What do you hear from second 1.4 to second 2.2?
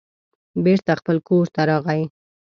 ته راغی.